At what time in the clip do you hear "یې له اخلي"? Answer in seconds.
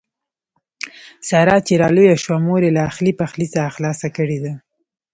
2.65-3.13